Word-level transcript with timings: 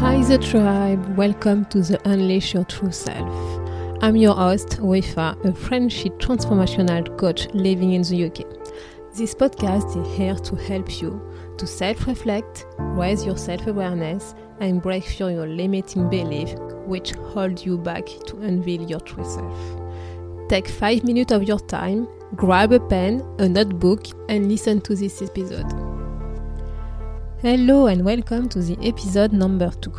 Hi, 0.00 0.22
the 0.22 0.38
tribe. 0.38 1.14
Welcome 1.18 1.66
to 1.66 1.82
the 1.82 2.00
Unleash 2.08 2.54
Your 2.54 2.64
True 2.64 2.90
Self. 2.90 3.28
I'm 4.02 4.16
your 4.16 4.34
host, 4.34 4.80
Wefa, 4.80 5.44
a 5.44 5.52
friendship 5.52 6.18
transformational 6.18 7.18
coach 7.18 7.48
living 7.52 7.92
in 7.92 8.00
the 8.00 8.24
UK. 8.24 8.46
This 9.14 9.34
podcast 9.34 9.94
is 10.00 10.16
here 10.16 10.36
to 10.36 10.56
help 10.56 11.02
you 11.02 11.20
to 11.58 11.66
self 11.66 12.06
reflect, 12.06 12.64
raise 12.78 13.26
your 13.26 13.36
self 13.36 13.66
awareness, 13.66 14.34
and 14.60 14.80
break 14.80 15.04
through 15.04 15.34
your 15.34 15.46
limiting 15.46 16.08
beliefs 16.08 16.54
which 16.86 17.10
hold 17.12 17.62
you 17.62 17.76
back 17.76 18.06
to 18.28 18.38
unveil 18.38 18.80
your 18.80 19.00
true 19.00 19.22
self. 19.22 20.48
Take 20.48 20.68
five 20.68 21.04
minutes 21.04 21.30
of 21.30 21.42
your 21.42 21.60
time, 21.60 22.08
grab 22.36 22.72
a 22.72 22.80
pen, 22.80 23.22
a 23.38 23.46
notebook, 23.46 24.06
and 24.30 24.48
listen 24.48 24.80
to 24.80 24.94
this 24.94 25.20
episode. 25.20 25.89
Hello 27.42 27.86
and 27.86 28.04
welcome 28.04 28.50
to 28.50 28.60
the 28.60 28.76
episode 28.86 29.32
number 29.32 29.70
2. 29.70 29.90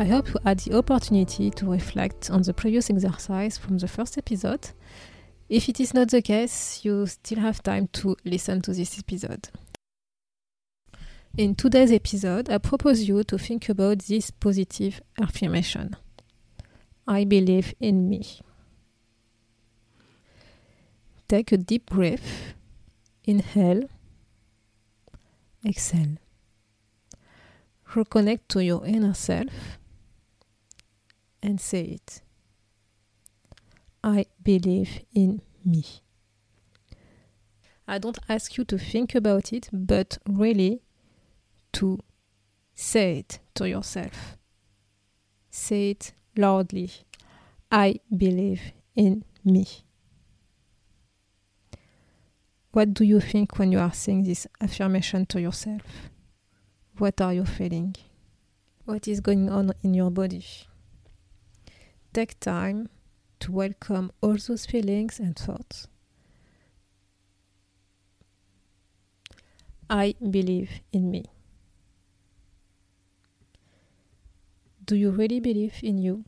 I 0.00 0.04
hope 0.04 0.26
you 0.30 0.40
had 0.44 0.58
the 0.58 0.76
opportunity 0.76 1.48
to 1.48 1.70
reflect 1.70 2.28
on 2.28 2.42
the 2.42 2.52
previous 2.52 2.90
exercise 2.90 3.56
from 3.56 3.78
the 3.78 3.86
first 3.86 4.18
episode. 4.18 4.70
If 5.48 5.68
it 5.68 5.78
is 5.78 5.94
not 5.94 6.10
the 6.10 6.20
case, 6.20 6.84
you 6.84 7.06
still 7.06 7.38
have 7.38 7.62
time 7.62 7.86
to 7.92 8.16
listen 8.24 8.62
to 8.62 8.74
this 8.74 8.98
episode. 8.98 9.48
In 11.38 11.54
today's 11.54 11.92
episode, 11.92 12.50
I 12.50 12.58
propose 12.58 13.08
you 13.08 13.22
to 13.22 13.38
think 13.38 13.68
about 13.68 14.00
this 14.00 14.32
positive 14.32 15.00
affirmation. 15.20 15.94
I 17.06 17.26
believe 17.26 17.74
in 17.78 18.10
me. 18.10 18.26
Take 21.28 21.52
a 21.52 21.58
deep 21.58 21.90
breath. 21.90 22.54
Inhale. 23.22 23.88
Exhale 25.64 26.16
reconnect 27.94 28.48
to 28.48 28.64
your 28.64 28.84
inner 28.86 29.14
self 29.14 29.78
and 31.42 31.60
say 31.60 31.82
it. 31.82 32.22
I 34.02 34.26
believe 34.42 35.00
in 35.14 35.42
me. 35.64 35.84
I 37.86 37.98
don't 37.98 38.18
ask 38.28 38.56
you 38.56 38.64
to 38.66 38.78
think 38.78 39.14
about 39.14 39.52
it, 39.52 39.68
but 39.72 40.18
really 40.26 40.82
to 41.72 41.98
say 42.74 43.18
it 43.18 43.40
to 43.54 43.68
yourself. 43.68 44.36
Say 45.50 45.90
it 45.90 46.12
loudly. 46.36 46.90
I 47.70 48.00
believe 48.16 48.72
in 48.94 49.24
me. 49.44 49.66
What 52.72 52.94
do 52.94 53.04
you 53.04 53.20
think 53.20 53.58
when 53.58 53.72
you 53.72 53.80
are 53.80 53.92
saying 53.92 54.22
this 54.22 54.46
affirmation 54.60 55.26
to 55.26 55.40
yourself? 55.40 55.82
What 57.00 57.18
are 57.22 57.32
you 57.32 57.46
feeling? 57.46 57.96
What 58.84 59.08
is 59.08 59.20
going 59.20 59.48
on 59.48 59.72
in 59.82 59.94
your 59.94 60.10
body? 60.10 60.44
Take 62.12 62.38
time 62.40 62.90
to 63.38 63.52
welcome 63.52 64.12
all 64.20 64.36
those 64.36 64.66
feelings 64.66 65.18
and 65.18 65.34
thoughts. 65.34 65.88
I 69.88 70.14
believe 70.20 70.68
in 70.92 71.10
me. 71.10 71.24
Do 74.84 74.94
you 74.94 75.10
really 75.10 75.40
believe 75.40 75.76
in 75.82 75.96
you? 75.96 76.26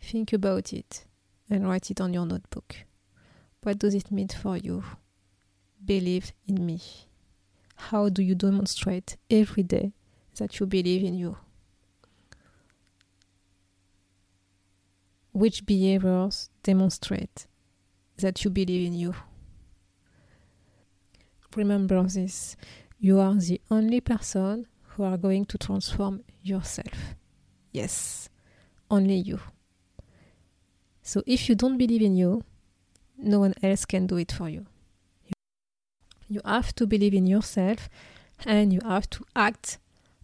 Think 0.00 0.32
about 0.32 0.72
it 0.72 1.04
and 1.50 1.68
write 1.68 1.90
it 1.90 2.00
on 2.00 2.14
your 2.14 2.24
notebook. 2.24 2.76
What 3.62 3.78
does 3.78 3.94
it 3.94 4.10
mean 4.10 4.28
for 4.28 4.56
you? 4.56 4.82
Believe 5.84 6.32
in 6.46 6.64
me. 6.64 6.80
How 7.90 8.08
do 8.08 8.22
you 8.22 8.34
demonstrate 8.34 9.18
every 9.30 9.62
day 9.62 9.92
that 10.36 10.58
you 10.58 10.64
believe 10.64 11.04
in 11.04 11.14
you? 11.14 11.36
Which 15.32 15.66
behaviors 15.66 16.48
demonstrate 16.62 17.46
that 18.16 18.42
you 18.42 18.50
believe 18.50 18.86
in 18.86 18.94
you? 18.94 19.14
Remember 21.54 22.02
this 22.04 22.56
you 22.98 23.20
are 23.20 23.34
the 23.34 23.60
only 23.70 24.00
person 24.00 24.66
who 24.82 25.02
are 25.02 25.18
going 25.18 25.44
to 25.44 25.58
transform 25.58 26.24
yourself. 26.42 27.14
Yes, 27.70 28.30
only 28.90 29.16
you. 29.16 29.40
So 31.02 31.22
if 31.26 31.50
you 31.50 31.54
don't 31.54 31.76
believe 31.76 32.00
in 32.00 32.16
you, 32.16 32.44
no 33.18 33.40
one 33.40 33.54
else 33.62 33.84
can 33.84 34.06
do 34.06 34.16
it 34.16 34.32
for 34.32 34.48
you. 34.48 34.64
You 36.28 36.40
have 36.44 36.74
to 36.76 36.86
believe 36.86 37.14
in 37.14 37.26
yourself 37.26 37.88
and 38.44 38.72
you 38.72 38.80
have 38.84 39.08
to 39.10 39.24
act 39.36 39.78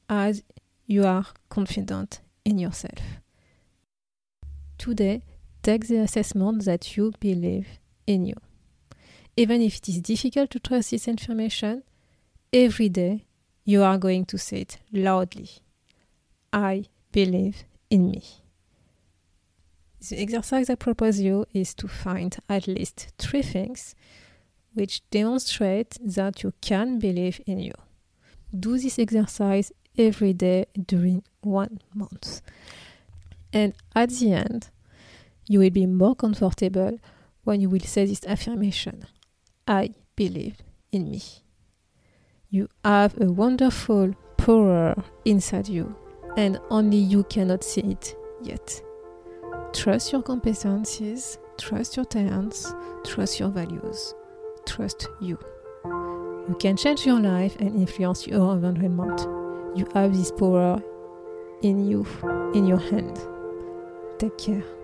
as 0.08 0.42
you 0.86 1.04
are 1.06 1.26
confident 1.48 2.20
in 2.44 2.58
yourself. 2.58 3.00
Today, 4.78 5.22
take 5.62 5.86
the 5.86 5.98
assessment 5.98 6.64
that 6.64 6.96
you 6.96 7.12
believe 7.20 7.68
in 8.06 8.26
you. 8.26 8.34
Even 9.36 9.62
if 9.62 9.76
it 9.76 9.88
is 9.88 10.00
difficult 10.00 10.50
to 10.50 10.58
trust 10.58 10.90
this 10.90 11.06
information, 11.06 11.82
every 12.52 12.88
day 12.88 13.24
you 13.64 13.82
are 13.82 13.98
going 13.98 14.24
to 14.26 14.38
say 14.38 14.62
it 14.62 14.78
loudly. 14.92 15.48
I 16.52 16.86
believe 17.12 17.64
in 17.90 18.10
me. 18.10 18.22
The 20.08 20.18
exercise 20.20 20.70
I 20.70 20.74
propose 20.76 21.20
you 21.20 21.46
is 21.52 21.74
to 21.74 21.86
find 21.86 22.36
at 22.48 22.66
least 22.66 23.12
three 23.18 23.42
things 23.42 23.94
which 24.75 25.08
demonstrate 25.10 25.97
that 26.00 26.42
you 26.42 26.53
can 26.60 26.98
believe 26.98 27.41
in 27.47 27.58
you. 27.58 27.75
Do 28.58 28.78
this 28.78 28.98
exercise 28.98 29.72
every 29.98 30.32
day 30.32 30.66
during 30.86 31.22
one 31.41 31.81
month. 31.94 32.42
And 33.53 33.75
at 33.94 34.10
the 34.10 34.32
end, 34.32 34.70
you 35.48 35.59
will 35.59 35.70
be 35.70 35.86
more 35.86 36.14
comfortable 36.14 36.98
when 37.44 37.60
you 37.60 37.69
will 37.69 37.80
say 37.80 38.06
this 38.06 38.25
affirmation 38.26 39.06
I 39.66 39.94
believe 40.16 40.59
in 40.92 41.10
me. 41.10 41.22
You 42.48 42.69
have 42.84 43.20
a 43.20 43.30
wonderful 43.30 44.14
power 44.36 45.03
inside 45.25 45.69
you, 45.69 45.94
and 46.36 46.59
only 46.70 46.97
you 46.97 47.25
cannot 47.25 47.62
see 47.62 47.82
it 47.82 48.16
yet. 48.42 48.82
Trust 49.72 50.12
your 50.12 50.22
competencies, 50.22 51.38
trust 51.59 51.97
your 51.97 52.06
talents, 52.06 52.75
trust 53.04 53.38
your 53.38 53.50
values 53.50 54.14
trust 54.70 55.08
you. 55.20 55.38
You 56.48 56.56
can 56.58 56.76
change 56.76 57.04
your 57.04 57.20
life 57.20 57.56
and 57.60 57.75
influence 57.75 58.26
your 58.26 58.54
environment. 58.54 59.20
You 59.76 59.86
have 59.94 60.16
this 60.16 60.31
power 60.31 60.81
in 61.62 61.86
you, 61.86 62.06
in 62.54 62.66
your 62.66 62.78
hand. 62.78 63.20
Take 64.19 64.38
care. 64.38 64.79